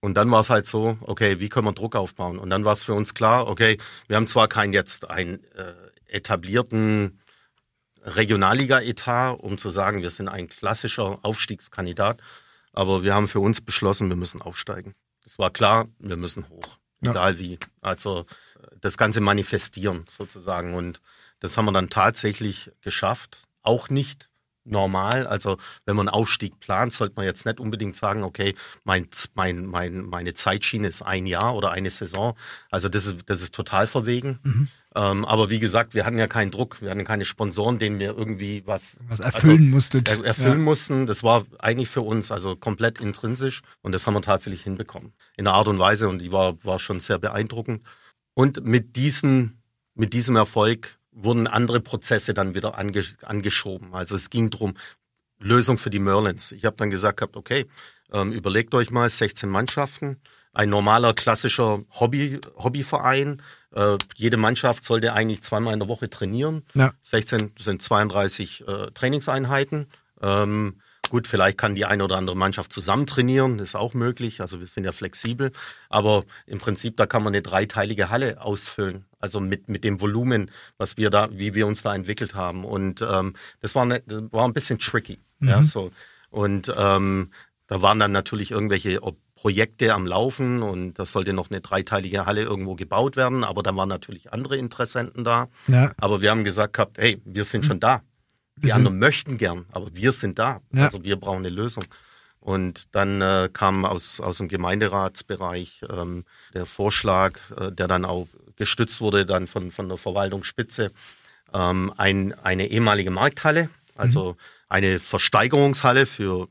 [0.00, 2.38] und dann war es halt so, okay, wie können wir Druck aufbauen?
[2.38, 3.76] Und dann war es für uns klar, okay,
[4.08, 5.74] wir haben zwar keinen jetzt einen äh,
[6.08, 7.20] etablierten
[8.06, 12.20] Regionalliga-Etat, um zu sagen, wir sind ein klassischer Aufstiegskandidat,
[12.72, 14.94] aber wir haben für uns beschlossen, wir müssen aufsteigen.
[15.24, 16.78] Es war klar, wir müssen hoch.
[17.00, 17.10] Ja.
[17.10, 17.58] Egal wie.
[17.80, 18.26] Also
[18.80, 20.74] das Ganze manifestieren sozusagen.
[20.74, 21.02] Und
[21.40, 23.38] das haben wir dann tatsächlich geschafft.
[23.62, 24.28] Auch nicht
[24.64, 25.26] normal.
[25.26, 29.66] Also wenn man einen Aufstieg plant, sollte man jetzt nicht unbedingt sagen, okay, mein, mein,
[29.66, 32.36] mein, meine Zeitschiene ist ein Jahr oder eine Saison.
[32.70, 34.38] Also das ist, das ist total verwegen.
[34.42, 34.68] Mhm.
[34.96, 38.16] Ähm, aber wie gesagt, wir hatten ja keinen Druck, wir hatten keine Sponsoren, denen wir
[38.16, 40.08] irgendwie was, was erfüllen also, musstet.
[40.08, 40.64] Er, erfüllen ja.
[40.64, 41.06] mussten.
[41.06, 45.12] Das war eigentlich für uns also komplett intrinsisch und das haben wir tatsächlich hinbekommen.
[45.36, 47.82] In einer Art und Weise und die war, war schon sehr beeindruckend.
[48.32, 49.62] Und mit, diesen,
[49.94, 53.92] mit diesem Erfolg wurden andere Prozesse dann wieder ange, angeschoben.
[53.94, 54.78] Also es ging darum,
[55.38, 56.52] Lösung für die Merlins.
[56.52, 57.66] Ich habe dann gesagt gehabt, okay,
[58.12, 60.22] ähm, überlegt euch mal 16 Mannschaften,
[60.56, 63.42] ein normaler klassischer Hobby, Hobbyverein.
[63.74, 66.62] Äh, jede Mannschaft sollte eigentlich zweimal in der Woche trainieren.
[66.74, 66.94] Ja.
[67.02, 69.86] 16 sind 32 äh, Trainingseinheiten.
[70.22, 74.40] Ähm, Gut, vielleicht kann die eine oder andere Mannschaft zusammen trainieren, ist auch möglich.
[74.40, 75.52] Also wir sind ja flexibel.
[75.88, 79.04] Aber im Prinzip, da kann man eine dreiteilige Halle ausfüllen.
[79.20, 82.64] Also mit, mit dem Volumen, was wir da, wie wir uns da entwickelt haben.
[82.64, 85.20] Und ähm, das war, eine, war ein bisschen tricky.
[85.38, 85.48] Mhm.
[85.48, 85.92] Ja, so.
[86.30, 87.30] Und ähm,
[87.68, 89.00] da waren dann natürlich irgendwelche
[89.46, 93.44] Projekte am Laufen und das sollte noch eine dreiteilige Halle irgendwo gebaut werden.
[93.44, 95.46] Aber da waren natürlich andere Interessenten da.
[95.68, 95.92] Ja.
[95.98, 98.02] Aber wir haben gesagt gehabt, hey, wir sind schon da.
[98.56, 100.62] Die anderen möchten gern, aber wir sind da.
[100.72, 100.86] Ja.
[100.86, 101.84] Also wir brauchen eine Lösung.
[102.40, 108.26] Und dann äh, kam aus, aus dem Gemeinderatsbereich ähm, der Vorschlag, äh, der dann auch
[108.56, 110.90] gestützt wurde dann von, von der Verwaltungsspitze,
[111.54, 114.36] ähm, ein, eine ehemalige Markthalle, also mhm.
[114.70, 116.48] eine Versteigerungshalle für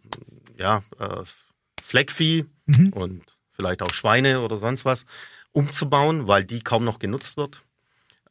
[0.58, 1.24] ja, äh,
[1.84, 2.90] Fleckvieh mhm.
[2.90, 5.06] und vielleicht auch Schweine oder sonst was
[5.52, 7.62] umzubauen, weil die kaum noch genutzt wird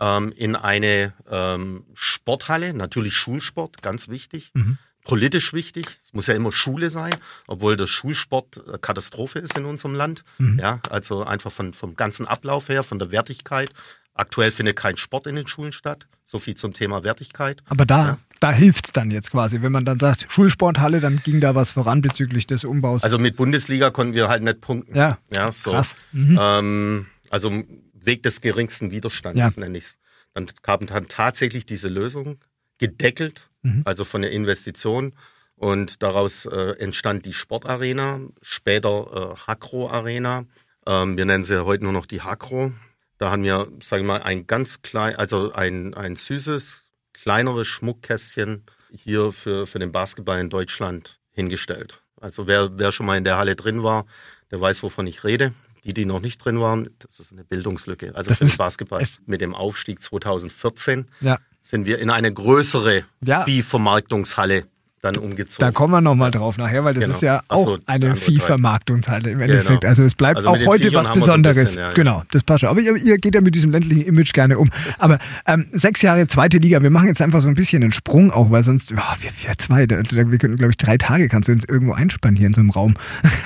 [0.00, 4.50] ähm, in eine ähm, Sporthalle, natürlich Schulsport, ganz wichtig.
[4.54, 4.78] Mhm.
[5.04, 5.86] Politisch wichtig.
[6.02, 7.14] Es muss ja immer Schule sein,
[7.46, 10.24] obwohl der Schulsport Katastrophe ist in unserem Land.
[10.38, 10.58] Mhm.
[10.58, 13.70] Ja, also einfach von, vom ganzen Ablauf her, von der Wertigkeit.
[14.14, 16.06] Aktuell findet kein Sport in den Schulen statt.
[16.24, 17.62] So viel zum Thema Wertigkeit.
[17.66, 18.18] Aber da, ja.
[18.44, 19.62] Da hilft es dann jetzt quasi.
[19.62, 23.02] Wenn man dann sagt, Schulsporthalle, dann ging da was voran bezüglich des Umbaus.
[23.02, 24.94] Also mit Bundesliga konnten wir halt nicht punkten.
[24.94, 25.70] Ja, ja so.
[25.70, 25.96] krass.
[26.12, 26.38] Mhm.
[26.38, 27.50] Ähm, also
[27.94, 29.48] Weg des geringsten Widerstands, ja.
[29.56, 29.98] nenne ich es.
[30.34, 32.36] Dann kam dann tatsächlich diese Lösung,
[32.76, 33.80] gedeckelt, mhm.
[33.86, 35.14] also von der Investition.
[35.56, 40.44] Und daraus äh, entstand die Sportarena, später äh, Hakro Arena.
[40.86, 42.72] Ähm, wir nennen sie heute nur noch die Hakro.
[43.16, 46.83] Da haben wir, sage ich mal, ein ganz klein, also ein, ein süßes,
[47.14, 52.02] kleineres Schmuckkästchen hier für, für den Basketball in Deutschland hingestellt.
[52.20, 54.06] Also wer, wer schon mal in der Halle drin war,
[54.50, 55.52] der weiß, wovon ich rede.
[55.84, 58.14] Die, die noch nicht drin waren, das ist eine Bildungslücke.
[58.14, 59.04] Also das für ist, Basketball.
[59.26, 61.38] Mit dem Aufstieg 2014 ja.
[61.60, 63.44] sind wir in eine größere ja.
[63.44, 64.66] Viehvermarktungshalle
[65.04, 65.66] dann umgezogen.
[65.66, 67.14] Da kommen wir nochmal drauf nachher, weil das genau.
[67.14, 69.82] ist ja auch so, eine Viehvermarktungsteil im Endeffekt.
[69.82, 69.88] Genau.
[69.88, 71.56] Also es bleibt also auch heute was Besonderes.
[71.56, 72.70] Bisschen, ja, genau, das passt schon.
[72.70, 74.70] Aber ihr, ihr, geht ja mit diesem ländlichen Image gerne um.
[74.98, 78.30] Aber ähm, sechs Jahre zweite Liga, wir machen jetzt einfach so ein bisschen einen Sprung
[78.30, 81.52] auch, weil sonst, oh, wir, wir zwei, wir könnten, glaube ich, drei Tage kannst du
[81.52, 82.94] uns irgendwo einspannen hier in so einem Raum.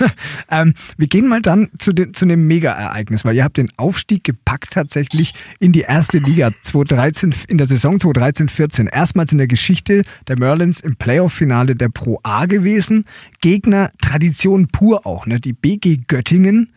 [0.51, 4.25] ähm, wir gehen mal dann zu, den, zu einem Mega-Ereignis, weil ihr habt den Aufstieg
[4.25, 8.89] gepackt tatsächlich in die erste Liga 2013, in der Saison 2013-14.
[8.89, 13.07] Erstmals in der Geschichte der Merlins im Playoff-Finale Finale der Pro A gewesen.
[13.41, 15.41] Gegner Tradition pur auch, ne?
[15.41, 16.75] Die BG Göttingen.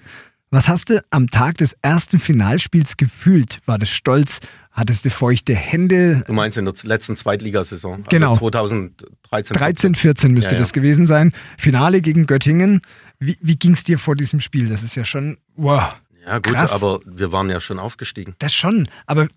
[0.49, 3.59] Was hast du am Tag des ersten Finalspiels gefühlt?
[3.65, 4.39] War das Stolz?
[4.71, 6.23] Hattest du feuchte Hände?
[6.25, 8.05] Du meinst in der letzten Zweitligasaison?
[8.05, 8.33] Also genau.
[8.33, 9.57] 2013.
[9.57, 10.59] 13, 14 müsste ja, ja.
[10.59, 11.33] das gewesen sein.
[11.57, 12.79] Finale gegen Göttingen.
[13.19, 14.69] Wie, wie ging es dir vor diesem Spiel?
[14.69, 15.97] Das ist ja schon, wow.
[16.25, 16.71] Ja, gut, krass.
[16.71, 18.35] aber wir waren ja schon aufgestiegen.
[18.39, 19.27] Das schon, aber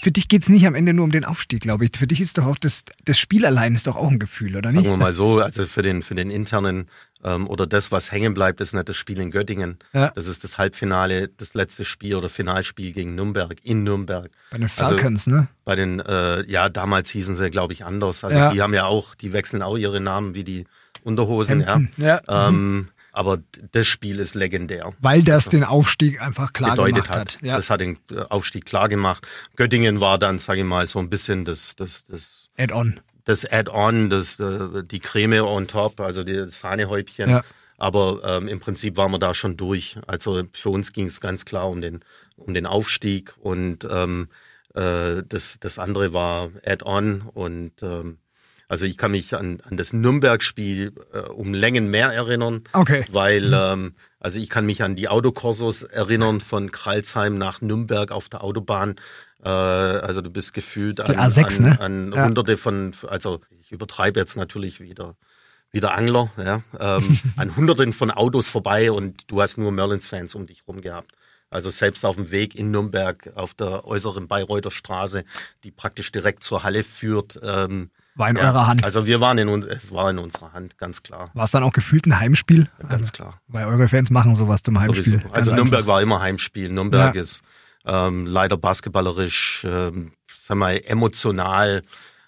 [0.00, 1.92] für dich geht es nicht am Ende nur um den Aufstieg, glaube ich.
[1.96, 4.70] Für dich ist doch auch das, das Spiel allein ist doch auch ein Gefühl, oder
[4.70, 4.86] Sagen nicht?
[4.86, 6.88] Sagen wir mal so, also für den, für den internen
[7.22, 9.78] ähm, oder das, was hängen bleibt, ist nicht das Spiel in Göttingen.
[9.92, 10.10] Ja.
[10.14, 14.30] Das ist das Halbfinale, das letzte Spiel oder Finalspiel gegen Nürnberg, in Nürnberg.
[14.50, 15.48] Bei den also Falcons, also, ne?
[15.64, 18.24] Bei den, äh, ja, damals hießen sie, glaube ich, anders.
[18.24, 18.52] Also ja.
[18.52, 20.64] die haben ja auch, die wechseln auch ihre Namen wie die
[21.04, 21.90] Unterhosen, Hemden.
[21.96, 22.20] ja.
[22.26, 22.48] ja.
[22.48, 22.88] Ähm, mhm.
[23.12, 23.38] Aber
[23.72, 24.94] das Spiel ist legendär.
[25.00, 27.18] Weil das den Aufstieg einfach klar gemacht hat.
[27.18, 27.38] hat.
[27.42, 27.56] Ja.
[27.56, 29.26] Das hat den äh, Aufstieg klar gemacht.
[29.56, 33.00] Göttingen war dann, sage ich mal, so ein bisschen das, das, das Add-on.
[33.24, 37.28] Das Add-on, das, äh, die Creme on top, also die Sahnehäubchen.
[37.28, 37.44] Ja.
[37.76, 39.98] Aber ähm, im Prinzip waren wir da schon durch.
[40.06, 42.00] Also für uns ging es ganz klar um den,
[42.36, 44.28] um den Aufstieg und ähm,
[44.74, 48.18] äh, das, das andere war Add-on und ähm,
[48.72, 53.04] also ich kann mich an, an das Nürnberg-Spiel äh, um Längen mehr erinnern, okay.
[53.12, 53.54] weil mhm.
[53.54, 58.42] ähm, also ich kann mich an die Autokorsos erinnern von Kralsheim nach Nürnberg auf der
[58.42, 58.96] Autobahn.
[59.44, 61.80] Äh, also du bist gefühlt an, A6, an, ne?
[61.80, 62.24] an ja.
[62.24, 65.16] hunderte von, also ich übertreibe jetzt natürlich wieder
[65.70, 70.46] wieder Angler, ja, ähm, an Hunderten von Autos vorbei und du hast nur Merlins-Fans um
[70.46, 71.12] dich rum gehabt.
[71.50, 75.26] Also selbst auf dem Weg in Nürnberg auf der äußeren Bayreuther Straße,
[75.62, 77.38] die praktisch direkt zur Halle führt.
[77.42, 78.84] Ähm, war in ja, eurer Hand.
[78.84, 81.30] Also wir waren in es war in unserer Hand, ganz klar.
[81.34, 82.68] War es dann auch gefühlt ein Heimspiel?
[82.80, 83.40] ganz also, klar.
[83.48, 85.04] Weil eure Fans machen sowas zum Heimspiel.
[85.04, 85.32] Sowieso.
[85.32, 85.94] Also Nürnberg einfach.
[85.94, 86.68] war immer Heimspiel.
[86.68, 87.20] Nürnberg ja.
[87.20, 87.42] ist
[87.84, 91.82] ähm, leider basketballerisch, ähm, sag mal, emotional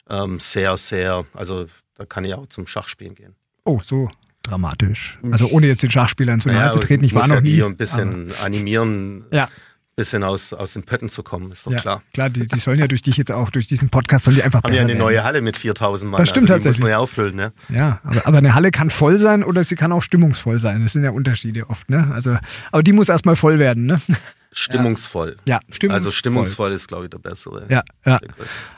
[0.08, 1.66] ähm, sehr, sehr, also
[1.96, 3.34] da kann ich auch zum Schachspielen gehen.
[3.64, 4.10] Oh, so
[4.42, 5.18] dramatisch.
[5.30, 7.62] Also ohne jetzt den Schachspielern zu nahe zu treten, ich war noch ja nie.
[7.62, 9.24] ein bisschen animieren.
[9.30, 9.48] Ja
[9.96, 12.02] bisschen aus, aus den Pötten zu kommen, ist doch ja, klar.
[12.12, 14.58] Klar, die, die sollen ja durch dich jetzt auch, durch diesen Podcast sollen die einfach
[14.58, 14.98] Haben besser ja eine werden.
[14.98, 16.18] neue Halle mit 4000 Mann.
[16.18, 16.80] Das stimmt also tatsächlich.
[16.80, 17.52] muss man ja auffüllen, ne?
[17.68, 20.82] Ja, aber, aber eine Halle kann voll sein oder sie kann auch stimmungsvoll sein.
[20.82, 22.10] Das sind ja Unterschiede oft, ne?
[22.12, 22.36] Also,
[22.72, 24.00] aber die muss erstmal voll werden, ne?
[24.56, 25.36] Stimmungsvoll.
[25.48, 25.90] Ja, stimmungsvoll.
[25.90, 27.66] Also stimmungsvoll ist, glaube ich, der bessere.
[27.68, 28.20] Ja, ja.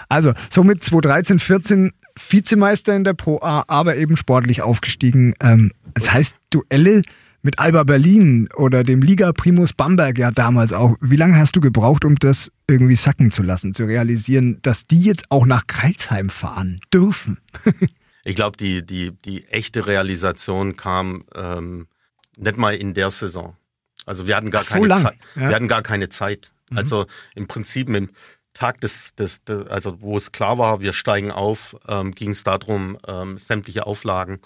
[0.08, 1.92] Also, somit 2013, 14
[2.30, 5.34] Vizemeister in der Pro A, aber eben sportlich aufgestiegen.
[5.38, 7.02] Ähm, das heißt, Duelle
[7.46, 10.96] mit Alba Berlin oder dem Liga Primus Bamberg ja damals auch.
[11.00, 15.00] Wie lange hast du gebraucht, um das irgendwie sacken zu lassen, zu realisieren, dass die
[15.00, 17.38] jetzt auch nach Kreilsheim fahren dürfen?
[18.24, 21.86] ich glaube, die, die, die echte Realisation kam ähm,
[22.36, 23.56] nicht mal in der Saison.
[24.06, 24.88] Also wir hatten gar so keine.
[25.00, 25.16] Zeit.
[25.36, 25.48] Ja.
[25.48, 26.50] Wir hatten gar keine Zeit.
[26.70, 26.78] Mhm.
[26.78, 27.06] Also
[27.36, 28.10] im Prinzip im
[28.54, 32.42] Tag des, des, des, also wo es klar war, wir steigen auf, ähm, ging es
[32.42, 34.40] darum, ähm, sämtliche Auflagen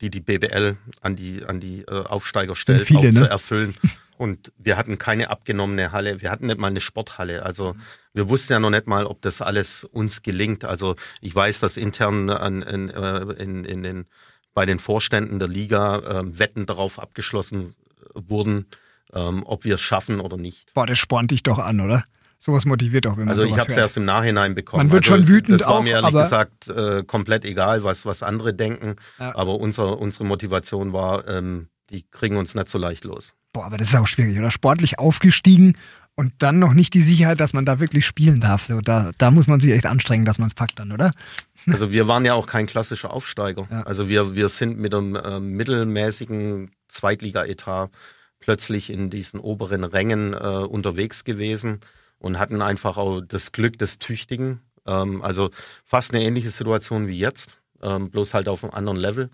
[0.00, 3.12] die die BBL an die, an die äh, Aufsteiger stellt, viele, auch ne?
[3.12, 3.76] zu erfüllen.
[4.18, 7.44] Und wir hatten keine abgenommene Halle, wir hatten nicht mal eine Sporthalle.
[7.44, 7.76] Also
[8.12, 10.64] wir wussten ja noch nicht mal, ob das alles uns gelingt.
[10.64, 14.06] Also ich weiß, dass intern an, in, äh, in, in den,
[14.54, 17.76] bei den Vorständen der Liga äh, Wetten darauf abgeschlossen
[18.12, 18.66] wurden,
[19.12, 20.74] ähm, ob wir es schaffen oder nicht.
[20.74, 22.04] Boah, das spornt dich doch an, oder?
[22.40, 24.86] Sowas motiviert auch, wenn man Also ich habe es erst im Nachhinein bekommen.
[24.86, 28.06] Man wird also, schon wütend Das war auch, mir ehrlich gesagt äh, komplett egal, was,
[28.06, 28.94] was andere denken.
[29.18, 29.34] Ja.
[29.34, 33.34] Aber unser, unsere Motivation war, ähm, die kriegen uns nicht so leicht los.
[33.52, 34.52] Boah, aber das ist auch schwierig, oder?
[34.52, 35.76] Sportlich aufgestiegen
[36.14, 38.66] und dann noch nicht die Sicherheit, dass man da wirklich spielen darf.
[38.66, 41.12] So, da, da muss man sich echt anstrengen, dass man es packt dann, oder?
[41.66, 43.66] Also wir waren ja auch kein klassischer Aufsteiger.
[43.70, 43.82] Ja.
[43.82, 47.90] Also wir, wir sind mit einem äh, mittelmäßigen Zweitliga-Etat
[48.38, 51.80] plötzlich in diesen oberen Rängen äh, unterwegs gewesen
[52.18, 54.60] und hatten einfach auch das Glück des Tüchtigen.
[54.86, 55.50] Ähm, also
[55.84, 59.30] fast eine ähnliche Situation wie jetzt, ähm, bloß halt auf einem anderen Level,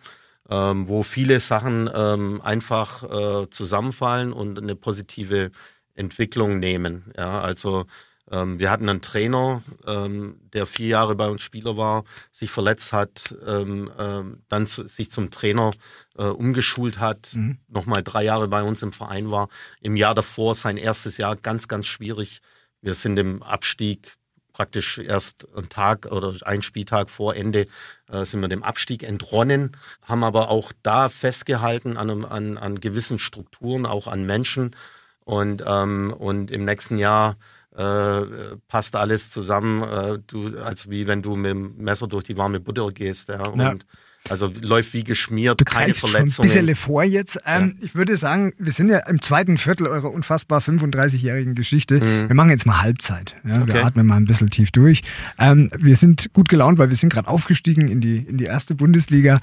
[0.49, 3.03] ähm, wo viele Sachen ähm, einfach
[3.45, 5.51] äh, zusammenfallen und eine positive
[5.95, 7.13] Entwicklung nehmen.
[7.17, 7.87] Ja, also
[8.31, 12.93] ähm, wir hatten einen Trainer, ähm, der vier Jahre bei uns Spieler war, sich verletzt
[12.93, 15.73] hat, ähm, ähm, dann sich zum Trainer
[16.17, 17.59] äh, umgeschult hat, Mhm.
[17.69, 19.49] nochmal drei Jahre bei uns im Verein war.
[19.81, 22.41] Im Jahr davor sein erstes Jahr ganz, ganz schwierig.
[22.85, 24.15] Wir sind im Abstieg
[24.53, 27.67] praktisch erst einen Tag oder einen Spieltag vor Ende
[28.11, 32.81] äh, sind wir dem Abstieg entronnen, haben aber auch da festgehalten an, einem, an, an
[32.81, 34.77] gewissen Strukturen, auch an Menschen.
[35.25, 37.37] Und, ähm, und im nächsten Jahr
[37.75, 38.23] äh,
[38.69, 42.61] passt alles zusammen, äh, du, als wie wenn du mit dem Messer durch die warme
[42.61, 43.31] Butter gehst.
[43.31, 44.04] Ja, Ja.
[44.31, 46.49] Also läuft wie geschmiert, Du keine greifst schon ein Verletzungen.
[46.49, 47.39] bisschen vor jetzt.
[47.47, 52.01] Ähm, Ich würde sagen, wir sind ja im zweiten Viertel eurer unfassbar 35-jährigen Geschichte.
[52.29, 53.37] Wir machen jetzt mal Halbzeit.
[53.45, 53.63] Ja, Wir Mhm.
[53.71, 53.83] Okay.
[53.83, 55.03] atmen mal ein bisschen tief durch.
[55.39, 58.75] Ähm, wir sind gut gelaunt, weil wir sind gerade aufgestiegen in die, in die erste
[58.75, 59.41] Bundesliga.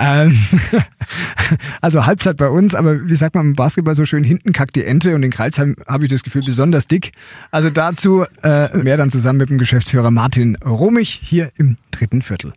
[0.00, 0.36] Ähm,
[1.80, 4.84] also Halbzeit bei uns, aber wie sagt man im Basketball so schön, hinten kackt die
[4.84, 7.12] Ente und in Kreilsheim habe ich das Gefühl besonders dick.
[7.50, 12.52] Also dazu äh, mehr dann zusammen mit dem Geschäftsführer Martin Romich hier im dritten Viertel.